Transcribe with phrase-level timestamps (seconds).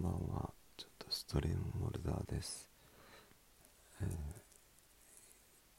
[0.00, 0.50] ばんは。
[0.76, 2.68] ちょっとストリームモルダーです、
[4.02, 4.08] えー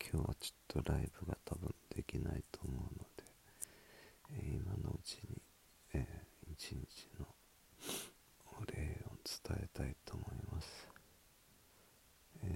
[0.10, 3.24] 今日はちょっとライブが多分できないと思うので、
[4.32, 5.42] えー今のうちに、
[5.94, 7.26] えー一日の
[8.60, 10.88] お礼を伝えたいと思います、
[12.44, 12.50] えー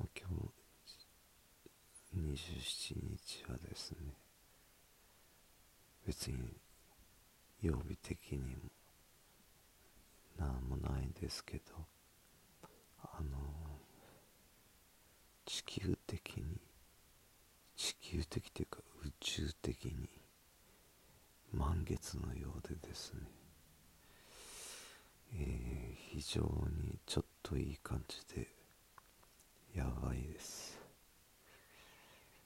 [0.00, 0.50] まあ今日
[2.16, 3.98] 27日はですね
[6.06, 6.38] 別に
[7.62, 8.62] 曜日的にも
[10.38, 11.62] なんもないですけど
[13.02, 13.38] あの
[15.44, 16.60] 地球的に
[17.76, 20.08] 地球的というか宇宙的に
[21.52, 23.20] 満月のようでですね、
[25.34, 28.48] えー非常にちょっといい感じで
[29.76, 30.76] やばいです。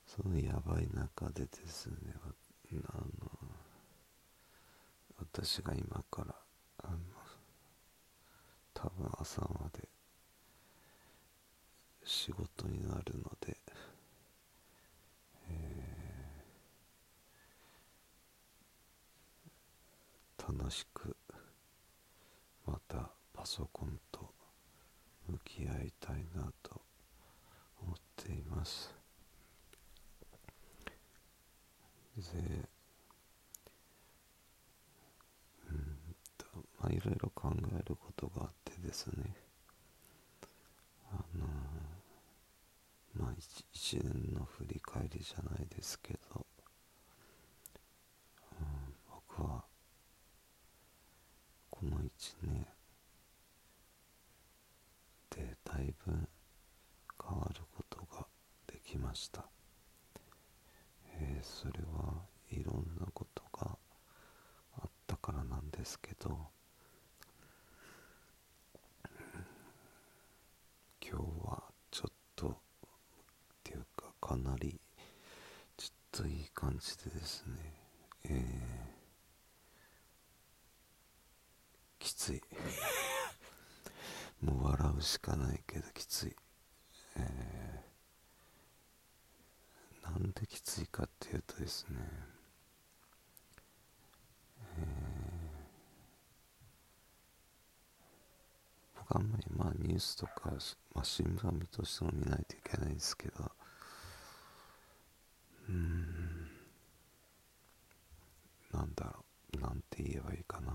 [0.06, 1.95] そのやばい中でですね
[2.89, 3.05] あの
[5.19, 6.34] 私が今から
[6.84, 6.98] あの
[8.84, 9.89] 多分朝まで
[12.05, 13.56] 仕事になるので、
[15.48, 16.14] えー
[20.47, 21.17] 楽しく
[22.67, 24.31] またパソコンと
[25.27, 26.83] 向き合いたいなと
[27.83, 28.95] 思っています。
[32.17, 32.23] で
[35.70, 35.98] うん
[36.36, 36.47] と
[36.78, 38.64] まあいろいろ考えることがあって
[38.95, 39.34] ですね。
[41.11, 41.47] あの
[43.14, 46.47] まあ一一年の振り返りじゃないですけど、
[48.53, 48.67] うん、
[49.11, 49.64] 僕は
[51.70, 52.64] この一年
[55.31, 56.12] でだいぶ
[57.20, 58.25] 変わることが
[58.69, 59.45] できました、
[61.19, 63.77] えーそれはいろんなことが
[64.79, 66.55] あったからなんですけど
[71.07, 72.52] 今日はちょっとっ
[73.62, 74.80] ていうかかなり
[75.77, 77.55] ちょっといい感じでですね。
[78.24, 78.95] えー
[81.98, 82.42] きつい。
[84.44, 86.36] もう笑うしかないけどきつい。
[87.17, 87.84] えー
[90.05, 91.98] なんできついかっていうとですね
[99.09, 100.53] あんまりまあニュースとか、
[100.95, 103.51] まあ、新聞は見としても見ないといけないんですけど。
[105.69, 106.51] うん。
[108.73, 109.25] なんだろ
[109.57, 109.61] う。
[109.61, 110.73] なんて言えばいいかな。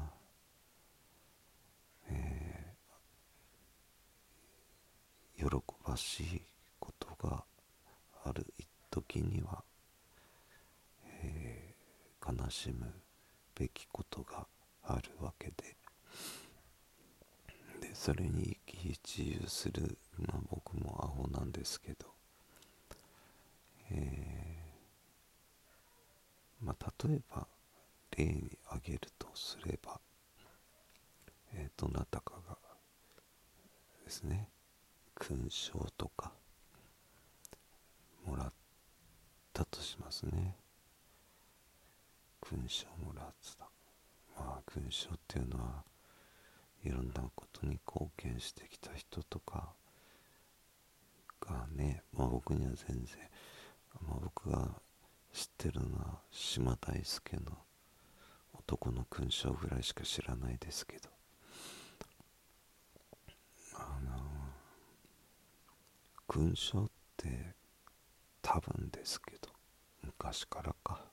[2.10, 6.42] えー、喜ばしい
[6.80, 7.44] ことが
[8.24, 9.64] ある一時には、
[11.24, 11.70] えー
[12.30, 12.94] 悲しむ
[13.56, 14.46] べきことが
[14.84, 15.76] あるわけで
[17.82, 22.08] でそれに一喜一憂する、まあ、僕もアホなんですけど、
[23.92, 27.46] えーまあ、例えば
[28.18, 30.00] 例に挙げるとすれば、
[31.53, 32.58] えーどなたかが
[34.03, 34.48] ですね
[35.14, 36.31] 勲章とか
[38.25, 38.52] もらっ
[39.53, 40.56] たとしますね。
[42.42, 43.69] 勲章もらってた。
[44.36, 45.84] まあ勲章っていうのは
[46.84, 49.74] いろんなことに貢献してきた人とか
[51.42, 53.18] がね、まあ、僕には全然、
[54.08, 54.70] まあ、僕が
[55.34, 57.42] 知ってるのは島大輔の
[58.54, 61.10] 男の勲章ぐらいしか知らないですけど。
[63.76, 64.12] あの
[66.28, 67.56] 勲章って
[68.42, 69.50] 多分ですけど
[70.04, 71.10] 昔からか。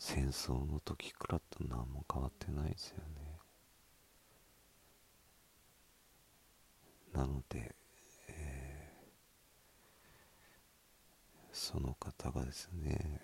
[0.00, 3.29] 戦争の時からと何も変わってないですよね。
[7.20, 7.74] なので、
[8.28, 9.10] えー
[11.52, 13.20] その方がですね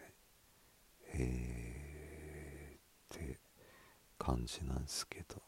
[1.14, 3.38] えー、って
[4.18, 5.40] 感じなんですけど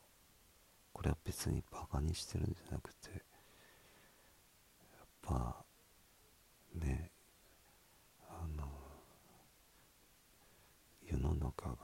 [0.92, 3.18] これは別にバカにしてるんじゃなくてや
[5.04, 5.64] っぱ
[6.74, 7.10] ね
[8.30, 8.64] あの
[11.04, 11.76] 世の中が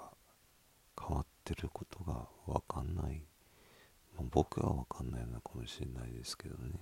[0.99, 3.23] 変わってることが分かんない、
[4.17, 6.73] まあ、僕は分かんないのかもしれないですけどね。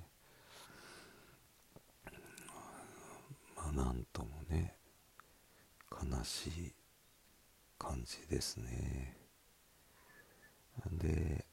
[3.57, 4.77] まあなんともね
[5.91, 6.75] 悲しい
[7.79, 9.17] 感じですね。
[10.91, 11.45] で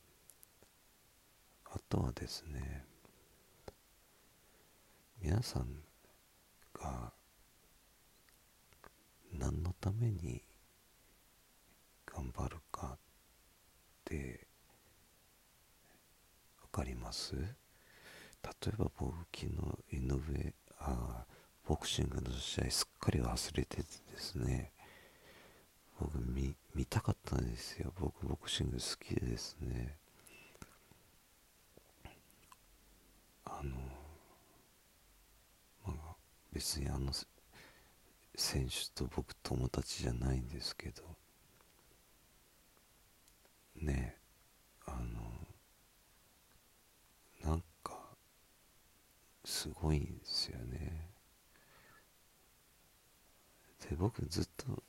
[1.66, 2.86] あとはですね
[5.22, 5.68] 皆さん
[6.74, 7.12] が
[9.34, 10.42] 何のために
[12.06, 12.98] 頑張るかっ
[14.06, 14.39] て
[16.80, 17.36] かります？
[17.36, 17.44] 例
[18.68, 19.48] えば僕昨
[19.92, 21.26] 日井上あ
[21.68, 24.72] ボクシングの試合すっかり忘れててですね。
[26.00, 27.92] 僕見見たかったんですよ。
[28.00, 29.98] 僕ボクシング好きでですね。
[33.44, 33.72] あの
[35.86, 36.16] まあ
[36.54, 37.12] 別にあの
[38.36, 41.04] 選手と僕友達じゃないんですけど。
[43.76, 44.16] ね。
[44.86, 45.30] あの
[47.44, 47.98] なんか
[49.50, 51.10] すごいんですよね。
[53.90, 54.84] で僕ずっと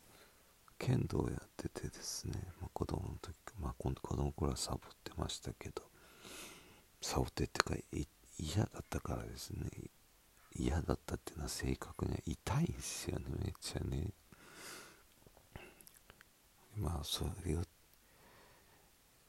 [0.79, 5.83] 剣道やっててですね、まあ、子供の時まあ今度子供の頃はサボってましたけど。
[7.01, 7.75] サボってってか
[8.39, 9.67] 嫌だったからですね。
[10.55, 14.13] 嫌だったっていうのは正確には痛いんですよねめっちゃね。
[16.77, 17.63] まあそれを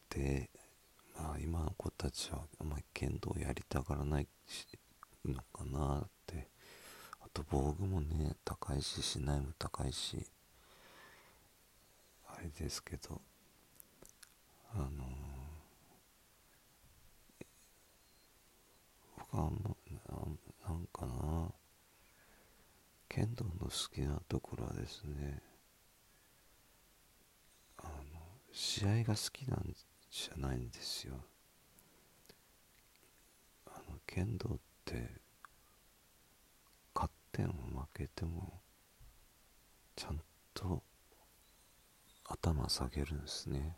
[0.09, 0.49] で
[1.15, 4.67] まあ今の子たちはあんまり剣道やりたがらないし
[5.25, 6.47] のかなって。
[7.23, 10.25] あと防具もね高いししないも高いし
[12.27, 13.21] あれですけど
[14.73, 14.89] あのー、
[19.17, 19.75] 僕あんま
[20.67, 21.51] なんかな
[23.07, 25.41] 剣道の好きなところはですね
[27.77, 27.91] あの
[28.51, 29.73] 試合が好きなん
[30.09, 31.15] じゃないんですよ。
[34.07, 35.09] 剣道って
[36.93, 38.59] 勝っても負けても
[39.95, 40.21] ちゃん
[40.53, 40.83] と
[42.25, 43.75] 頭下げるんですね。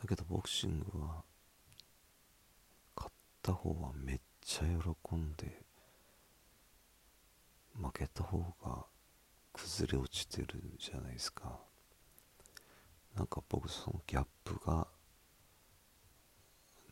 [0.00, 1.24] だけどボクシングは
[2.96, 5.62] 勝った方はめっちゃ喜んで
[7.74, 8.84] 負けた方が
[9.52, 11.58] 崩れ落ちてるじゃないですか。
[13.16, 14.86] なんか僕そのギャップが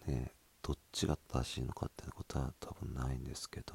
[0.06, 0.35] ねえ
[0.66, 3.74] どっちが正しいのかってことは多分ないんですけど。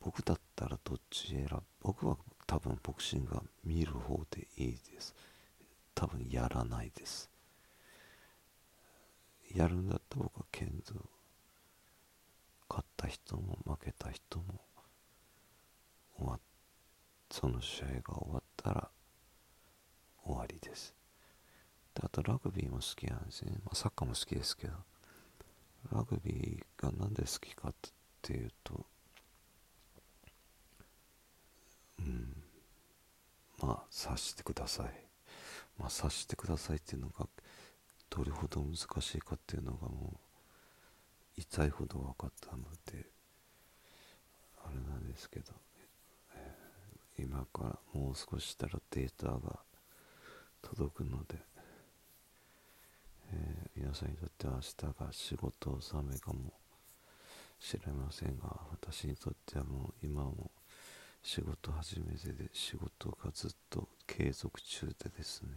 [0.00, 1.62] 僕だったらどっち選ぶ？
[1.80, 5.14] 僕は多分ボクシングは見る方でいいです。
[5.94, 7.30] 多分やらないです。
[9.54, 10.94] やるんだったら僕は剣道
[12.68, 14.44] 勝った人も負けた人も
[16.18, 16.38] 終わ
[17.30, 18.90] その試合が終わったら
[20.24, 20.99] 終わりです。
[21.94, 24.74] であとラグビーも好きなんですね、まあ、サッカーも好きですけど。
[25.92, 27.74] ラグビーが何で好きかっ
[28.22, 28.84] ていうと
[31.98, 32.36] うん。
[33.62, 34.86] まあ察してください。
[35.78, 37.26] まあ察してくださいっていうのが
[38.08, 40.14] どれほど難しいかっていうのがも
[41.36, 43.06] う痛いほど分かったので
[44.64, 45.52] あれなんですけど、
[46.34, 49.60] えー、今からもう少ししたらデータが
[50.62, 51.38] 届くので、
[53.90, 56.52] 皆さんにとっては明日が仕事納めかも
[57.58, 60.52] しれませんが私にとってはもう今も
[61.24, 65.48] 仕事始めてで仕事がずっと継続中でですね、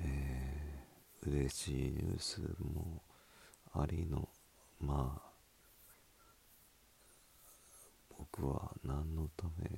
[0.00, 3.00] えー、嬉しいニュースも
[3.72, 4.28] ありの
[4.82, 5.30] まあ
[8.18, 9.70] 僕は何のため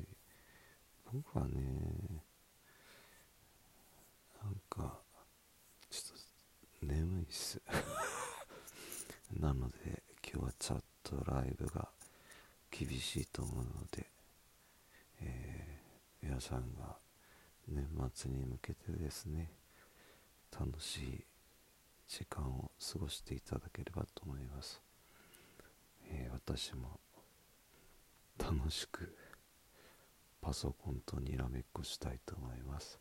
[1.12, 1.52] 僕はね
[4.42, 4.98] なんか
[6.82, 7.60] 眠いっす。
[9.38, 11.88] なので今日はチャットライブが
[12.70, 14.10] 厳しいと思うので、
[15.20, 16.98] えー、皆さんが
[17.68, 19.52] 年末に向けてですね
[20.58, 21.24] 楽しい
[22.08, 24.80] 時間を過ごしていただければと思います、
[26.10, 27.00] えー、私も
[28.38, 29.16] 楽しく
[30.40, 32.98] パソコンとにらめっこしたいと思います、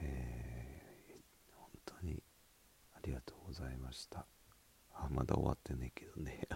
[0.00, 2.22] えー、本当に
[2.98, 4.26] ありがとうございました。
[4.92, 6.48] あまだ終わってねえけどね。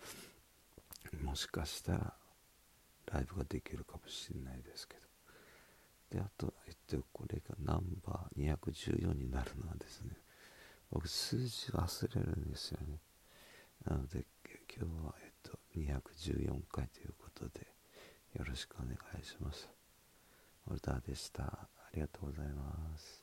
[1.24, 2.14] もしかしたら
[3.06, 5.02] ライブができるかもしれないですけど。
[6.10, 10.14] であと、えっと、これがナンバー214になるのはですね
[10.90, 13.00] 僕数字忘れるんですよね。
[13.86, 14.26] なので
[14.76, 17.66] 今日は、えっと、214回ということで
[18.34, 19.70] よろしくお願いします。
[20.66, 21.44] オルターでした。
[21.44, 23.21] ありがとうございます。